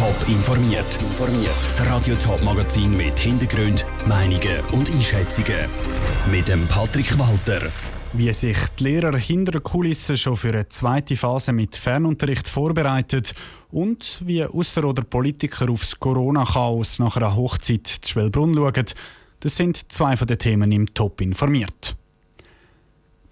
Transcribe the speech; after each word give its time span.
Top 0.00 0.28
informiert. 0.30 0.98
Das 1.62 1.86
Radio 1.86 2.16
Top 2.16 2.42
Magazin 2.42 2.94
mit 2.94 3.18
Hintergrund, 3.18 3.84
Meinungen 4.08 4.64
und 4.72 4.90
Einschätzungen 4.90 5.68
mit 6.30 6.48
dem 6.48 6.66
Patrick 6.68 7.18
Walter. 7.18 7.70
Wie 8.14 8.32
sich 8.32 8.56
die 8.78 8.84
Lehrer 8.84 9.18
hinter 9.18 9.52
der 9.52 9.60
Kulisse 9.60 10.16
schon 10.16 10.38
für 10.38 10.54
eine 10.54 10.66
zweite 10.68 11.16
Phase 11.16 11.52
mit 11.52 11.76
Fernunterricht 11.76 12.48
vorbereiten 12.48 13.24
und 13.72 14.22
wie 14.24 14.42
Ausser- 14.42 14.86
oder 14.86 15.02
Politiker 15.02 15.68
aufs 15.68 16.00
Corona-Chaos 16.00 16.98
nach 16.98 17.18
einer 17.18 17.36
Hochzeit 17.36 17.86
zu 17.86 18.12
Schwellbrunn 18.12 18.54
schauen, 18.54 18.86
das 19.40 19.56
sind 19.56 19.92
zwei 19.92 20.16
von 20.16 20.26
den 20.26 20.38
Themen 20.38 20.72
im 20.72 20.94
Top 20.94 21.20
informiert. 21.20 21.94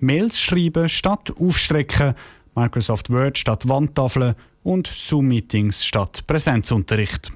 Mails 0.00 0.38
schreiben 0.38 0.90
statt 0.90 1.32
aufstrecken, 1.40 2.12
Microsoft 2.54 3.08
Word 3.08 3.38
statt 3.38 3.66
Wandtafeln 3.66 4.34
und 4.68 4.86
Zoom-Meetings 4.86 5.82
statt 5.82 6.26
Präsenzunterricht. 6.26 7.32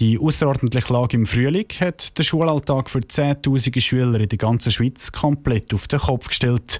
Die 0.00 0.18
außerordentliche 0.18 0.92
Lage 0.92 1.16
im 1.16 1.24
Frühling 1.24 1.66
hat 1.80 2.16
den 2.18 2.24
Schulalltag 2.24 2.90
für 2.90 3.00
Zehntausende 3.08 3.80
Schüler 3.80 4.20
in 4.20 4.28
der 4.28 4.36
ganzen 4.36 4.70
Schweiz 4.70 5.10
komplett 5.10 5.72
auf 5.72 5.88
den 5.88 5.98
Kopf 5.98 6.28
gestellt. 6.28 6.78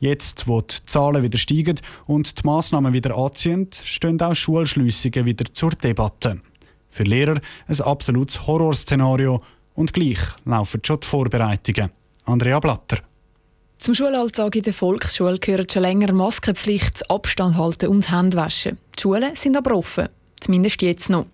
Jetzt, 0.00 0.48
wo 0.48 0.62
die 0.62 0.74
Zahlen 0.84 1.22
wieder 1.22 1.38
steigen 1.38 1.80
und 2.06 2.40
die 2.40 2.42
Massnahmen 2.44 2.92
wieder 2.92 3.16
anziehen, 3.16 3.68
stehen 3.84 4.20
auch 4.20 4.34
Schulschliessungen 4.34 5.24
wieder 5.24 5.44
zur 5.52 5.70
Debatte. 5.70 6.40
Für 6.88 7.04
Lehrer 7.04 7.40
ein 7.68 7.80
absolutes 7.82 8.48
Horrorszenario 8.48 9.40
und 9.74 9.92
gleich 9.92 10.18
laufen 10.44 10.80
schon 10.84 10.98
die 11.00 11.06
Vorbereitungen. 11.06 11.90
Andrea 12.24 12.58
Blatter. 12.58 12.98
Zum 13.78 13.94
Schulalltag 13.94 14.56
in 14.56 14.62
der 14.62 14.74
Volksschule 14.74 15.38
gehört 15.38 15.72
schon 15.72 15.82
länger 15.82 16.12
Maskenpflicht, 16.12 17.08
Abstand 17.08 17.56
halten 17.56 17.88
und 17.88 18.10
Hände 18.10 18.36
waschen. 18.36 18.78
Die 19.00 19.02
Schulen 19.02 19.34
sind 19.34 19.56
aber 19.56 19.76
offen. 19.76 20.10
Zumindest 20.40 20.82
jetzt 20.82 21.08
noch. 21.08 21.24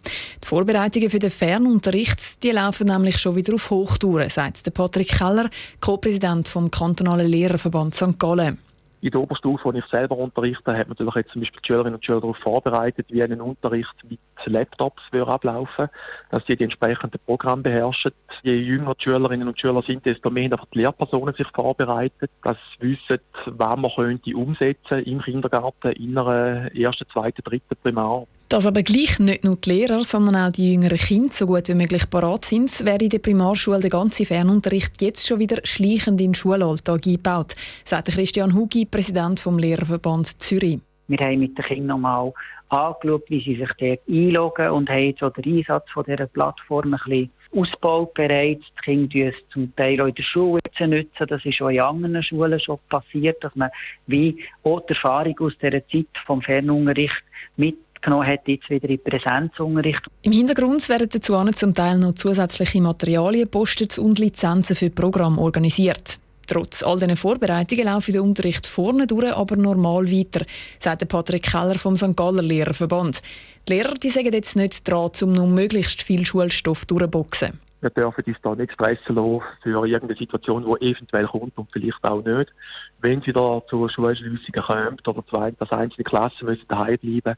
Die 0.40 0.46
Vorbereitungen 0.46 1.10
für 1.10 1.18
den 1.18 1.32
Fernunterricht 1.32 2.44
die 2.44 2.52
laufen 2.52 2.86
nämlich 2.86 3.18
schon 3.18 3.34
wieder 3.34 3.54
auf 3.54 3.70
Hochtouren, 3.70 4.30
sagt 4.30 4.72
Patrick 4.72 5.08
Keller, 5.08 5.50
Co-Präsident 5.80 6.46
vom 6.46 6.70
kantonalen 6.70 7.26
Lehrerverband 7.26 7.96
St. 7.96 8.20
Gallen 8.20 8.58
in 9.06 9.12
der 9.12 9.20
Oberstufe, 9.20 9.64
wo 9.64 9.72
ich 9.72 9.84
selber 9.86 10.18
unterrichte, 10.18 10.76
hat 10.76 10.88
man 10.88 10.96
natürlich 10.98 11.14
jetzt 11.14 11.30
zum 11.30 11.40
Beispiel 11.40 11.60
die 11.62 11.66
Schülerinnen 11.66 11.94
und 11.94 12.04
Schüler 12.04 12.20
darauf 12.20 12.36
vorbereitet, 12.38 13.06
wie 13.10 13.22
ein 13.22 13.40
Unterricht 13.40 13.94
mit 14.08 14.18
Laptops 14.44 15.02
würde 15.12 15.30
ablaufen 15.30 15.88
dass 16.30 16.44
sie 16.46 16.56
die 16.56 16.64
entsprechenden 16.64 17.20
Programme 17.24 17.62
beherrschen. 17.62 18.12
Je 18.42 18.56
jünger 18.56 18.94
die 18.94 19.04
Schülerinnen 19.04 19.46
und 19.48 19.60
Schüler 19.60 19.82
sind, 19.82 20.04
desto 20.04 20.30
mehr 20.30 20.50
haben 20.50 20.66
die 20.74 20.78
Lehrpersonen 20.78 21.34
sich 21.34 21.46
vorbereitet, 21.48 22.30
dass 22.42 22.56
sie 22.80 22.90
wissen, 22.90 23.20
was 23.46 23.78
man 23.78 23.90
könnte 23.94 24.36
umsetzen 24.36 25.04
im 25.04 25.20
Kindergarten, 25.20 25.92
in 25.92 26.18
einer 26.18 26.74
ersten, 26.74 27.08
zweiten, 27.08 27.42
dritten 27.42 27.76
Primar. 27.82 28.26
Dass 28.48 28.64
aber 28.64 28.84
gleich 28.84 29.18
nicht 29.18 29.42
nur 29.42 29.56
die 29.56 29.70
Lehrer, 29.70 30.04
sondern 30.04 30.36
auch 30.36 30.52
die 30.52 30.72
jüngeren 30.72 30.98
Kinder 30.98 31.32
so 31.32 31.46
gut 31.46 31.66
wie 31.66 31.74
möglich 31.74 32.08
parat 32.08 32.44
sind, 32.44 32.84
wäre 32.84 33.02
in 33.02 33.08
der 33.08 33.18
Primarschule 33.18 33.80
der 33.80 33.90
ganze 33.90 34.24
Fernunterricht 34.24 35.02
jetzt 35.02 35.26
schon 35.26 35.40
wieder 35.40 35.58
schleichend 35.64 36.20
in 36.20 36.28
den 36.28 36.34
Schulalltag 36.34 37.04
eingebaut, 37.06 37.56
sagt 37.84 38.06
Christian 38.06 38.54
Hugi, 38.54 38.84
Präsident 38.84 39.40
vom 39.40 39.58
Lehrerverband 39.58 40.40
Zürich. 40.40 40.78
Wir 41.08 41.18
haben 41.18 41.40
mit 41.40 41.58
den 41.58 41.64
Kindern 41.64 41.86
nochmal 41.86 42.32
angeschaut, 42.68 43.24
wie 43.28 43.40
sie 43.40 43.56
sich 43.56 43.72
dort 43.78 44.00
einloggen 44.08 44.70
und 44.70 44.90
haben 44.90 45.14
so 45.18 45.28
den 45.28 45.58
Einsatz 45.58 45.90
von 45.90 46.04
dieser 46.04 46.26
Plattform 46.26 46.94
ein 46.94 47.00
bisschen 47.04 47.30
ausgebaut 47.52 48.14
bereits. 48.14 48.62
Die 48.78 48.82
Kinder 48.84 49.28
es 49.28 49.34
zum 49.52 49.74
Teil 49.74 50.00
auch 50.00 50.06
in 50.06 50.14
der 50.14 50.22
Schule 50.22 50.60
nutzen. 50.80 51.26
Das 51.26 51.44
ist 51.44 51.60
auch 51.60 51.68
in 51.68 51.80
anderen 51.80 52.22
Schulen 52.22 52.60
schon 52.60 52.78
passiert, 52.88 53.42
dass 53.42 53.56
man 53.56 53.70
wie 54.06 54.36
auch 54.62 54.80
die 54.86 54.92
Erfahrung 54.92 55.36
aus 55.40 55.58
dieser 55.58 55.86
Zeit 55.88 56.06
vom 56.26 56.42
Fernunterricht 56.42 57.24
mit 57.56 57.76
genommen 58.02 58.26
hat, 58.26 58.40
jetzt 58.46 58.68
wieder 58.70 58.88
in 58.88 59.02
Präsenzunterricht. 59.02 60.02
Im 60.22 60.32
Hintergrund 60.32 60.88
werden 60.88 61.08
dazu 61.10 61.34
zum 61.52 61.74
Teil 61.74 61.98
noch 61.98 62.14
zusätzliche 62.14 62.80
Materialien 62.80 63.44
gepostet 63.44 63.98
und 63.98 64.18
Lizenzen 64.18 64.76
für 64.76 64.90
Programm 64.90 65.38
organisiert. 65.38 66.18
Trotz 66.46 66.82
all 66.82 66.98
diesen 66.98 67.16
Vorbereitungen 67.16 67.86
laufen 67.86 68.12
der 68.12 68.22
Unterricht 68.22 68.66
vorne 68.66 69.06
durch, 69.06 69.32
aber 69.32 69.56
normal 69.56 70.10
weiter, 70.10 70.44
sagt 70.78 71.08
Patrick 71.08 71.42
Keller 71.42 71.76
vom 71.76 71.96
St. 71.96 72.16
Galler 72.16 72.42
Lehrerverband. 72.42 73.20
Die 73.68 73.72
Lehrer 73.72 73.94
die 73.94 74.10
sagen 74.10 74.32
jetzt 74.32 74.54
nicht 74.54 74.88
dran, 74.88 75.10
um 75.22 75.32
noch 75.32 75.48
möglichst 75.48 76.02
viel 76.02 76.24
Schulstoff 76.24 76.84
durchzuboxen. 76.84 77.65
Wir 77.86 77.90
dürfen 77.90 78.24
uns 78.26 78.36
da 78.42 78.56
nicht 78.56 78.72
stressen 78.72 79.14
lassen 79.14 79.42
für 79.62 79.86
irgendeine 79.86 80.18
Situation, 80.18 80.64
die 80.64 80.90
eventuell 80.90 81.26
kommt 81.26 81.56
und 81.56 81.70
vielleicht 81.72 82.02
auch 82.02 82.20
nicht. 82.20 82.52
Wenn 82.98 83.22
sie 83.22 83.32
da 83.32 83.62
zur 83.68 83.88
Schulschliessung 83.88 84.54
kommt 84.54 85.06
oder 85.06 85.24
zwei, 85.28 85.52
dass 85.52 85.70
einzelne 85.70 86.02
Klassen 86.02 86.46
müssen 86.46 86.66
daheim 86.66 86.98
bleiben 86.98 87.36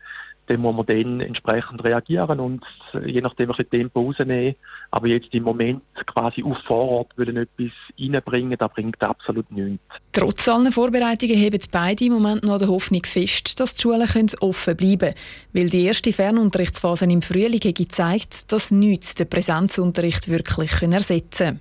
dann 0.48 0.60
muss 0.60 0.74
man 0.74 0.86
dann 0.86 1.20
entsprechend 1.20 1.84
reagieren 1.84 2.40
und 2.40 2.64
je 3.04 3.20
nachdem 3.20 3.50
ein 3.50 3.56
bisschen 3.56 3.70
Tempo 3.70 4.00
rausnehmen. 4.00 4.54
Aber 4.90 5.06
jetzt 5.06 5.32
im 5.34 5.42
Moment 5.44 5.82
quasi 6.06 6.42
auf 6.42 6.58
Vorort 6.66 7.16
wollen 7.16 7.36
etwas 7.36 7.72
reinbringen, 8.00 8.56
das 8.58 8.72
bringt 8.72 9.02
absolut 9.02 9.50
nichts. 9.50 9.82
Trotz 10.12 10.48
allen 10.48 10.72
Vorbereitungen 10.72 11.36
heben 11.36 11.60
beide 11.70 12.06
im 12.06 12.14
Moment 12.14 12.44
noch 12.44 12.58
der 12.58 12.68
Hoffnung 12.68 13.04
fest, 13.04 13.60
dass 13.60 13.74
die 13.74 13.82
Schulen 13.82 14.08
offen 14.40 14.76
bleiben 14.76 14.98
können. 14.98 15.14
Weil 15.52 15.68
die 15.68 15.84
erste 15.84 16.12
Fernunterrichtsphase 16.12 17.04
im 17.04 17.22
Frühling 17.22 17.60
gezeigt 17.60 18.50
dass 18.50 18.70
nichts 18.70 19.14
den 19.14 19.28
Präsenzunterricht 19.28 20.28
wirklich 20.38 20.82
ersetzen 20.82 21.46
kann. 21.46 21.60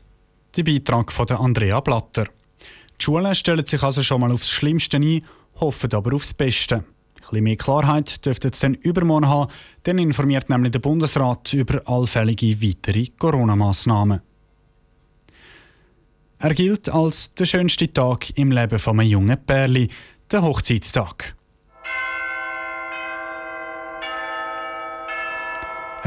Der 0.56 0.64
Beitrag 0.64 1.12
von 1.12 1.30
Andrea 1.30 1.80
Blatter. 1.80 2.26
Die 3.00 3.04
Schulen 3.04 3.36
stellen 3.36 3.66
sich 3.66 3.84
also 3.84 4.02
schon 4.02 4.22
mal 4.22 4.32
aufs 4.32 4.50
Schlimmste 4.50 4.98
ein, 4.98 5.24
hoffen 5.60 5.94
aber 5.94 6.16
aufs 6.16 6.34
Beste. 6.34 6.76
Ein 6.76 6.84
bisschen 7.20 7.44
mehr 7.44 7.56
Klarheit 7.58 8.26
dürfte 8.26 8.50
es 8.50 8.60
dann 8.60 8.74
übermorgen 8.76 9.28
haben. 9.28 9.52
Dann 9.84 10.00
informiert 10.00 10.50
nämlich 10.50 10.72
der 10.72 10.80
Bundesrat 10.80 11.54
über 11.54 11.82
allfällige 11.86 12.62
weitere 12.62 13.08
Corona-Massnahmen. 13.18 14.22
Er 16.40 16.54
gilt 16.54 16.88
als 16.90 17.34
der 17.34 17.46
schönste 17.46 17.92
Tag 17.92 18.38
im 18.38 18.52
Leben 18.52 18.80
von 18.80 19.00
einem 19.00 19.10
jungen 19.10 19.38
Pärli, 19.46 19.90
der 20.32 20.44
Hochzeitstag. 20.44 21.37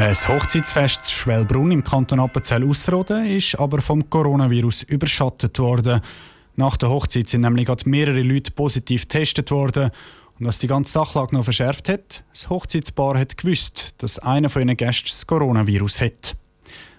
Ein 0.01 0.15
Hochzeitsfest 0.15 1.13
Schwellbrunn 1.13 1.73
im 1.73 1.85
Kanton 1.85 2.21
Appenzell-Ausserrhoden 2.21 3.27
ist 3.27 3.55
aber 3.57 3.83
vom 3.83 4.09
Coronavirus 4.09 4.85
überschattet 4.85 5.59
worden. 5.59 6.01
Nach 6.57 6.79
der 6.79 6.89
Hochzeit 6.89 7.29
sind 7.29 7.43
nämlich 7.43 7.67
gerade 7.67 7.87
mehrere 7.87 8.23
Leute 8.23 8.51
positiv 8.51 9.03
getestet 9.03 9.51
worden 9.51 9.91
und 10.39 10.47
was 10.47 10.59
die 10.59 10.69
ganze 10.69 10.93
Sachlage 10.93 11.37
noch 11.37 11.45
verschärft 11.45 11.91
hat, 11.91 12.25
das 12.33 12.49
Hochzeitspaar 12.49 13.19
hat 13.19 13.37
gewusst, 13.37 13.95
dass 13.99 14.19
einer 14.19 14.49
von 14.49 14.63
ihren 14.63 14.79
Gästen 14.79 15.09
das 15.09 15.27
Coronavirus 15.27 16.01
hat. 16.01 16.35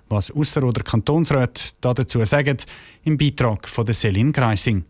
Was 0.07 0.29
Ausser- 0.29 0.63
oder 0.63 0.83
Kantonsrat 0.83 1.73
dazu 1.81 2.23
sagen, 2.23 2.57
im 3.03 3.17
Beitrag 3.17 3.67
von 3.67 3.91
Selin 3.91 4.31
Greising. 4.31 4.85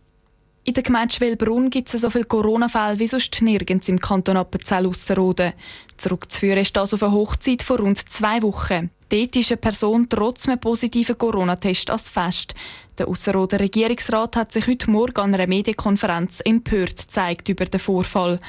In 0.64 0.76
der 0.76 0.84
Gemeinde 0.84 1.16
Schwelbrunn 1.16 1.72
gibt 1.72 1.92
es 1.92 2.02
so 2.02 2.12
viele 2.12 2.26
Corona-Fälle 2.26 3.00
wie 3.00 3.08
sonst 3.08 3.42
nirgends 3.42 3.90
im 3.90 3.98
Kanton 3.98 4.38
Appenzell-Ausserrhoden. 4.38 5.54
Zurückzuführen 5.98 6.60
ist 6.60 6.78
das 6.78 6.94
auf 6.94 7.02
eine 7.02 7.14
Hochzeit 7.14 7.64
von 7.64 7.78
rund 7.78 7.98
zwei 7.98 8.44
Wochen. 8.44 8.92
Dort 9.10 9.36
ist 9.36 9.52
eine 9.52 9.58
Person 9.58 10.08
trotz 10.08 10.48
einem 10.48 10.60
positiven 10.60 11.18
Corona-Test 11.18 11.90
als 11.90 12.10
fest. 12.10 12.54
Der 13.00 13.08
Ausserrhoder 13.08 13.60
Regierungsrat 13.60 14.36
hat 14.36 14.52
sich 14.52 14.68
heute 14.68 14.92
Morgen 14.92 15.20
an 15.20 15.34
einer 15.34 15.48
Medienkonferenz 15.48 16.42
empört 16.46 16.96
gezeigt 16.96 17.50
über 17.50 17.66
den 17.66 17.80
Vorfall. 17.80 18.40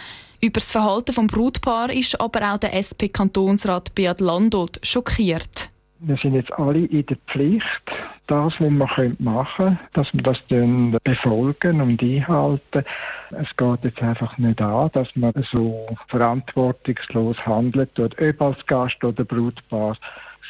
Über 0.42 0.60
das 0.60 0.70
Verhalten 0.70 1.14
des 1.14 1.26
Brutpaar 1.28 1.90
ist 1.90 2.20
aber 2.20 2.52
auch 2.52 2.58
der 2.58 2.74
SP-Kantonsrat 2.76 3.94
Beat 3.94 4.20
Landolt 4.20 4.80
schockiert. 4.82 5.70
Wir 6.00 6.18
sind 6.18 6.34
jetzt 6.34 6.52
alle 6.52 6.84
in 6.84 7.06
der 7.06 7.16
Pflicht, 7.28 7.90
das, 8.26 8.54
was 8.60 8.60
man 8.60 9.16
machen 9.18 9.18
können, 9.18 9.78
dass 9.92 10.12
wir 10.14 10.22
das 10.22 10.42
dann 10.48 10.96
befolgen 11.04 11.80
und 11.80 12.02
einhalten. 12.02 12.84
Es 13.30 13.56
geht 13.56 13.84
jetzt 13.84 14.02
einfach 14.02 14.38
nicht 14.38 14.60
an, 14.60 14.90
dass 14.92 15.14
man 15.16 15.32
so 15.50 15.86
verantwortungslos 16.08 17.44
handelt, 17.44 17.98
ob 17.98 18.40
als 18.40 18.66
Gast 18.66 19.02
oder 19.04 19.24
Brutpaar 19.24 19.96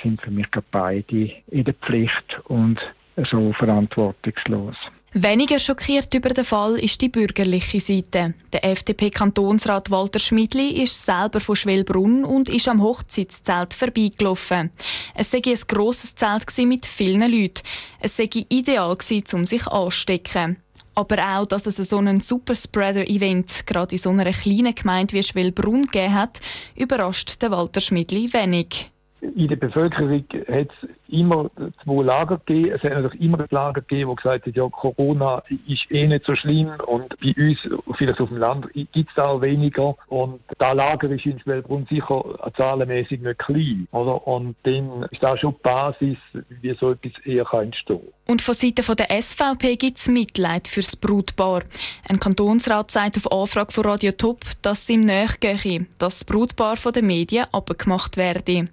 sind 0.03 0.21
für 0.21 0.31
mich 0.31 0.49
beide 0.71 1.31
in 1.49 1.65
der 1.65 1.75
Pflicht 1.75 2.41
und 2.45 2.81
so 3.17 3.53
verantwortungslos. 3.53 4.77
Weniger 5.15 5.59
schockiert 5.59 6.15
über 6.15 6.31
den 6.31 6.43
Fall 6.45 6.79
ist 6.79 7.03
die 7.03 7.11
bürgerliche 7.11 7.81
Seite. 7.81 8.33
Der 8.51 8.65
FDP-Kantonsrat 8.65 9.91
Walter 9.91 10.19
Schmidli 10.19 10.83
ist 10.83 11.05
selber 11.05 11.39
von 11.39 11.55
Schwellbrunn 11.55 12.25
und 12.25 12.49
ist 12.49 12.67
am 12.67 12.83
Hochzeitszelt 12.83 13.75
vorbeigelaufen. 13.75 14.71
Es 15.15 15.31
sei 15.31 15.43
ein 15.45 15.59
grosses 15.69 16.15
Zelt 16.15 16.47
mit 16.67 16.87
vielen 16.87 17.31
Leuten. 17.31 17.63
Es 18.01 18.17
sei 18.17 18.31
ideal 18.49 18.97
um 19.35 19.45
sich 19.45 19.67
anzustecken. 19.67 20.57
Aber 20.95 21.19
auch, 21.19 21.47
dass 21.47 21.67
es 21.67 21.77
so 21.77 21.99
ein 21.99 22.21
Superspreader-Event 22.21 23.67
gerade 23.67 23.95
in 23.95 24.01
so 24.01 24.09
einer 24.09 24.33
kleinen 24.33 24.75
Gemeinde 24.75 25.13
wie 25.13 25.23
Schwellbrunn 25.23 25.83
gegeben 25.83 26.15
hat, 26.15 26.41
überrascht 26.75 27.43
den 27.43 27.51
Walter 27.51 27.83
Schmidli 27.83 28.33
wenig 28.33 28.91
in 29.23 29.49
der 29.49 29.57
Bevölkerung 29.57 30.25
hat 30.49 30.69
es 30.83 30.89
immer 31.13 31.51
zwei 31.85 32.03
Lager 32.03 32.41
gegeben. 32.45 32.73
Es 32.75 32.83
hat 32.83 32.95
natürlich 32.95 33.21
immer 33.21 33.41
ein 33.41 33.47
Lager 33.51 33.81
gegeben, 33.81 34.11
wo 34.11 34.15
gesagt 34.15 34.47
hat, 34.47 34.57
ja, 34.57 34.69
Corona 34.69 35.43
ist 35.67 35.91
eh 35.91 36.07
nicht 36.07 36.25
so 36.25 36.35
schlimm 36.35 36.73
und 36.87 37.17
bei 37.21 37.35
uns, 37.37 37.59
vielleicht 37.97 38.21
auf 38.21 38.29
dem 38.29 38.39
Land, 38.39 38.69
gibt 38.73 39.11
es 39.11 39.19
auch 39.19 39.41
weniger. 39.41 39.97
Und 40.09 40.41
das 40.59 40.75
Lager 40.75 41.11
ist 41.11 41.27
in 41.27 41.39
Schwellbrunn 41.41 41.87
sicher 41.89 42.25
zahlenmäßig 42.57 43.21
nicht 43.21 43.39
klein. 43.39 43.87
Oder? 43.93 44.27
Und 44.27 44.57
dann 44.63 45.07
ist 45.11 45.23
das 45.23 45.41
schon 45.41 45.55
die 45.55 45.63
Basis, 45.63 46.17
wie 46.61 46.75
so 46.75 46.93
etwas 46.93 47.13
eher 47.25 47.53
entstehen 47.53 48.01
kann. 48.01 48.33
Und 48.33 48.41
von 48.41 48.55
Seiten 48.55 48.97
der 48.97 49.23
SVP 49.23 49.77
gibt 49.77 49.99
es 49.99 50.07
Mitleid 50.07 50.69
fürs 50.69 50.97
Brutpaar. 50.97 51.63
Ein 52.09 52.21
Kantonsrat 52.21 52.91
sagt 52.91 53.17
auf 53.17 53.33
Anfrage 53.33 53.73
von 53.73 53.85
Radio 53.85 54.13
Top, 54.13 54.41
dass 54.63 54.83
es 54.83 54.89
ihm 54.89 55.01
nachgehe, 55.01 55.87
dass 55.99 56.21
das 56.21 56.25
Brutpaar 56.25 56.77
von 56.77 56.93
den 56.93 57.09
Medien 57.09 57.47
abgemacht 57.53 58.17
werde. 58.17 58.69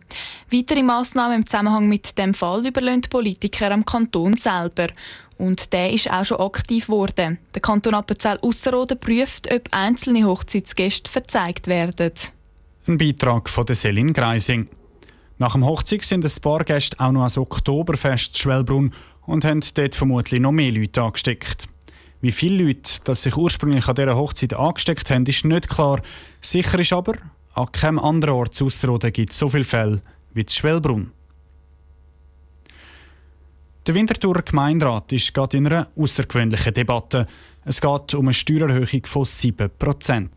Weitere 0.51 0.83
Massnahmen 0.83 1.37
im 1.37 1.47
Zusammenhang 1.47 1.89
mit 1.89 2.17
dem 2.17 2.28
Fall 2.33 2.65
überlassen 2.65 3.03
Politiker 3.09 3.71
am 3.71 3.85
Kanton 3.85 4.35
selber. 4.35 4.87
Und 5.37 5.71
der 5.71 5.91
ist 5.91 6.11
auch 6.11 6.25
schon 6.25 6.39
aktiv 6.39 6.87
geworden. 6.87 7.37
Der 7.53 7.61
Kanton 7.61 7.93
Appenzell-Ausserrhoden 7.93 8.99
prüft, 8.99 9.51
ob 9.53 9.69
einzelne 9.71 10.25
Hochzeitsgäste 10.25 11.09
verzeigt 11.09 11.67
werden. 11.67 12.11
Ein 12.87 12.97
Beitrag 12.97 13.49
von 13.49 13.65
der 13.65 13.75
Selin 13.75 14.13
Greising. 14.13 14.67
Nach 15.37 15.53
dem 15.53 15.65
Hochzeit 15.65 16.03
sind 16.03 16.25
ein 16.25 16.41
paar 16.41 16.65
Gäste 16.65 16.99
auch 16.99 17.13
noch 17.13 17.21
ans 17.21 17.37
Oktoberfest 17.37 18.37
Schwellbrunn 18.37 18.93
und 19.25 19.45
haben 19.45 19.63
dort 19.73 19.95
vermutlich 19.95 20.41
noch 20.41 20.51
mehr 20.51 20.71
Leute 20.71 21.01
angesteckt. 21.01 21.69
Wie 22.19 22.33
viele 22.33 22.65
Leute 22.65 22.99
das 23.05 23.21
sich 23.21 23.37
ursprünglich 23.37 23.87
an 23.87 23.95
dieser 23.95 24.17
Hochzeit 24.17 24.53
angesteckt 24.53 25.09
haben, 25.09 25.25
ist 25.25 25.45
nicht 25.45 25.69
klar. 25.69 26.01
Sicher 26.41 26.79
ist 26.79 26.91
aber, 26.91 27.13
an 27.53 27.71
keinem 27.71 27.99
anderen 27.99 28.35
Ort 28.35 28.55
zu 28.55 28.65
Ausserrhoden 28.65 29.13
gibt 29.13 29.31
es 29.31 29.37
so 29.37 29.47
viele 29.47 29.63
Fälle 29.63 30.01
wie 30.33 30.45
zu 30.45 30.57
Schwellbrunn. 30.57 31.11
Der 33.87 33.95
Winterthurer 33.95 34.41
Gemeinderat 34.41 35.11
ist 35.13 35.33
gerade 35.33 35.57
in 35.57 35.65
einer 35.65 35.87
außergewöhnlichen 35.95 36.73
Debatte. 36.73 37.25
Es 37.63 37.79
geht 37.79 38.13
um 38.13 38.25
eine 38.25 38.33
Steuererhöhung 38.33 39.05
von 39.05 39.23
7%. 39.23 40.29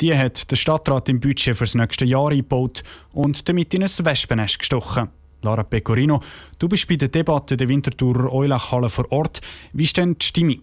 Die 0.00 0.16
hat 0.16 0.50
der 0.50 0.56
Stadtrat 0.56 1.08
im 1.08 1.20
Budget 1.20 1.56
für 1.56 1.64
das 1.64 1.74
nächste 1.74 2.04
Jahr 2.04 2.30
eingebaut 2.30 2.82
und 3.12 3.48
damit 3.48 3.74
in 3.74 3.82
ein 3.82 3.88
Wespennest 3.88 4.60
gestochen. 4.60 5.08
Lara 5.42 5.64
Pecorino, 5.64 6.20
du 6.58 6.68
bist 6.68 6.86
bei 6.86 6.96
der 6.96 7.08
Debatte 7.08 7.56
der 7.56 7.68
Winterthurer 7.68 8.32
Eulachhalle 8.32 8.88
vor 8.88 9.10
Ort. 9.10 9.40
Wie 9.72 9.84
ist 9.84 9.96
denn 9.96 10.16
die 10.18 10.26
Stimmung? 10.26 10.62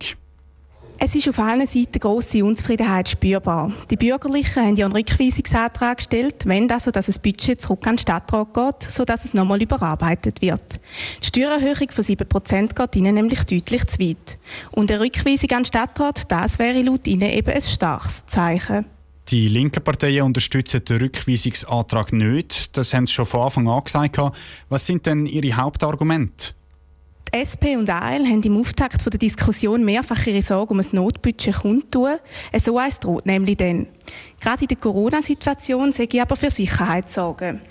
Es 0.99 1.13
ist 1.13 1.29
auf 1.29 1.37
allen 1.37 1.67
Seiten 1.67 1.99
grosse 1.99 2.43
Unzufriedenheit 2.43 3.07
spürbar. 3.07 3.71
Die 3.91 3.95
Bürgerlichen 3.95 4.63
haben 4.63 4.75
ja 4.75 4.87
einen 4.87 4.95
Rückweisungsantrag 4.95 5.97
gestellt, 5.97 6.45
wenn 6.45 6.69
also 6.71 6.89
dass 6.89 7.05
das 7.05 7.19
Budget 7.19 7.61
zurück 7.61 7.85
an 7.85 7.93
den 7.93 7.99
Stadtrat 7.99 8.51
geht, 8.51 8.91
sodass 8.91 9.23
es 9.23 9.35
nochmal 9.35 9.61
überarbeitet 9.61 10.41
wird. 10.41 10.79
Die 11.21 11.27
Steuererhöhung 11.27 11.91
von 11.91 12.03
7% 12.03 12.73
geht 12.73 12.95
ihnen 12.95 13.13
nämlich 13.13 13.43
deutlich 13.43 13.85
zu 13.85 13.99
weit. 13.99 14.39
Und 14.71 14.91
eine 14.91 15.01
Rückweisung 15.01 15.51
an 15.51 15.59
den 15.59 15.65
Stadtrat, 15.65 16.31
das 16.31 16.57
wäre 16.57 16.81
laut 16.81 17.05
ihnen 17.05 17.29
eben 17.29 17.53
ein 17.53 17.61
starkes 17.61 18.25
Zeichen. 18.25 18.85
Die 19.29 19.49
linken 19.49 19.83
Parteien 19.83 20.23
unterstützen 20.23 20.83
den 20.83 20.97
Rückweisungsantrag 20.97 22.11
nicht. 22.11 22.75
Das 22.75 22.93
haben 22.93 23.05
sie 23.05 23.13
schon 23.13 23.25
von 23.27 23.41
Anfang 23.41 23.67
an 23.67 23.83
gesagt. 23.83 24.19
Was 24.69 24.85
sind 24.85 25.05
denn 25.05 25.27
Ihre 25.27 25.57
Hauptargumente? 25.57 26.53
Die 27.33 27.39
SP 27.43 27.75
und 27.75 27.89
AL 27.89 28.25
haben 28.25 28.43
im 28.43 28.57
Auftakt 28.57 29.05
der 29.05 29.19
Diskussion 29.19 29.83
mehrfach 29.83 30.25
ihre 30.27 30.41
Sorge 30.41 30.73
um 30.73 30.79
ein 30.79 30.87
Notbudget 30.91 31.55
kundtun. 31.55 32.17
So 32.63 32.77
eins 32.77 32.99
droht 32.99 33.25
nämlich 33.25 33.57
dann. 33.57 33.87
Gerade 34.39 34.61
in 34.61 34.67
der 34.67 34.77
Corona-Situation 34.77 35.91
sehe 35.91 36.07
ich 36.11 36.21
aber 36.21 36.35
für 36.35 36.49
Sicherheit 36.49 37.09
sorgen. 37.09 37.61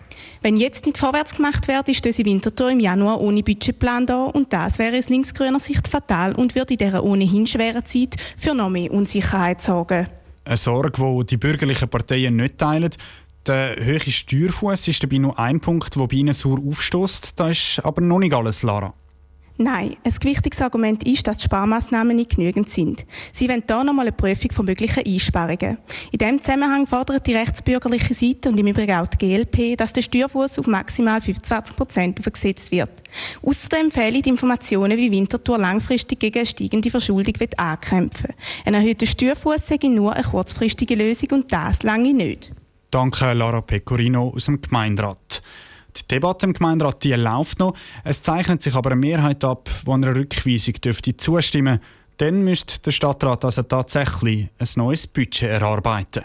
Wenn 0.43 0.56
jetzt 0.56 0.87
nicht 0.87 0.99
vorwärts 0.99 1.35
gemacht 1.35 1.69
wird, 1.69 1.88
ist 1.88 2.05
diese 2.05 2.25
Winterthur 2.25 2.70
im 2.70 2.81
Januar 2.81 3.20
ohne 3.20 3.43
Budgetplan 3.43 4.06
da 4.06 4.25
und 4.25 4.53
das 4.53 4.79
wäre 4.79 4.99
aus 4.99 5.08
linksgrüner 5.08 5.61
Sicht 5.61 5.88
fatal 5.88 6.35
und 6.35 6.55
würde 6.55 6.75
in 6.75 6.79
dieser 6.79 7.05
ohnehin 7.05 7.47
schweren 7.47 7.85
Zeit 7.85 8.17
für 8.37 8.55
noch 8.55 8.70
mehr 8.70 8.91
Unsicherheit 8.91 9.62
sorgen. 9.62 10.06
Eine 10.44 10.56
Sorge, 10.56 11.03
die 11.03 11.26
die 11.26 11.37
bürgerlichen 11.37 11.88
Parteien 11.88 12.37
nicht 12.37 12.58
teilen. 12.58 12.91
Der 13.47 13.76
hohe 13.76 14.00
Steuerfuß 14.00 14.88
ist 14.88 15.03
dabei 15.03 15.19
nur 15.19 15.38
ein 15.38 15.61
Punkt, 15.61 15.94
der 15.94 16.06
bei 16.06 16.17
ihnen 16.17 16.35
sauer 16.35 16.58
aufstößt. 16.67 17.32
Das 17.37 17.50
ist 17.50 17.85
aber 17.85 18.00
noch 18.00 18.19
nicht 18.19 18.35
alles, 18.35 18.62
Lara. 18.62 18.94
Nein, 19.58 19.97
ein 20.05 20.12
gewichtiges 20.12 20.61
Argument 20.61 21.03
ist, 21.05 21.26
dass 21.26 21.38
die 21.38 21.44
Sparmaßnahmen 21.44 22.14
nicht 22.14 22.37
genügend 22.37 22.69
sind. 22.69 23.06
Sie 23.32 23.49
wollen 23.49 23.62
hier 23.67 23.85
nochmal 23.85 24.06
eine 24.06 24.12
Prüfung 24.12 24.53
von 24.53 24.67
möglichen 24.67 25.03
Einsparungen. 25.06 25.79
In 26.12 26.19
diesem 26.19 26.43
Zusammenhang 26.43 26.87
fordert 26.87 27.26
die 27.26 27.35
rechtsbürgerliche 27.35 28.12
Seite 28.12 28.50
und 28.50 28.61
im 28.61 28.67
Übrigen 28.67 28.94
auch 28.97 29.06
die 29.06 29.17
GLP, 29.17 29.79
dass 29.79 29.94
der 29.94 30.03
Steuerfuß 30.03 30.58
auf 30.58 30.67
maximal 30.67 31.23
25 31.23 31.75
Prozent 31.75 32.19
aufgesetzt 32.19 32.70
wird. 32.70 32.91
Außerdem 33.43 33.91
fehlen 33.91 34.20
die 34.20 34.29
Informationen, 34.29 34.99
wie 34.99 35.11
Winterthur 35.11 35.58
langfristig 35.58 36.20
gegen 36.20 36.38
eine 36.38 36.47
steigende 36.47 36.91
Verschuldung 36.91 37.35
ankämpfen 37.56 38.29
will. 38.29 38.37
Ein 38.67 38.75
erhöhter 38.75 39.06
Steuerfuß 39.06 39.67
sei 39.67 39.79
nur 39.88 40.12
eine 40.12 40.23
kurzfristige 40.23 40.97
Lösung 40.97 41.31
und 41.31 41.53
das 41.53 41.82
lange 41.82 42.12
nicht. 42.12 42.53
Danke, 42.91 43.32
Lara 43.32 43.62
Pecorino 43.62 44.32
aus 44.35 44.44
dem 44.44 44.61
Gemeinderat. 44.61 45.43
Die 45.96 46.08
Debatte 46.08 46.46
im 46.46 46.52
Gemeinderat 46.52 47.02
die 47.04 47.12
läuft 47.12 47.58
noch. 47.58 47.75
Es 48.04 48.22
zeichnet 48.22 48.62
sich 48.62 48.75
aber 48.75 48.93
eine 48.93 49.00
Mehrheit 49.00 49.44
ab, 49.44 49.69
die 49.87 49.90
einer 49.90 50.14
Rückweisung 50.14 50.75
dürfte 50.75 51.16
zustimmen 51.16 51.81
Dann 52.19 52.43
müsste 52.43 52.78
der 52.81 52.93
Stadtrat 52.93 53.44
also 53.44 53.62
tatsächlich 53.62 54.48
ein 54.58 54.69
neues 54.76 55.06
Budget 55.06 55.50
erarbeiten. 55.50 56.25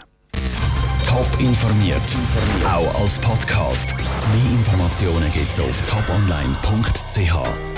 Top 1.06 1.28
informiert, 1.40 2.16
auch 2.64 3.00
als 3.00 3.18
Podcast. 3.18 3.94
Mehr 3.94 4.52
Informationen 4.52 5.30
gibt 5.32 5.50
es 5.50 5.60
auf 5.60 5.82
toponline.ch. 5.82 7.71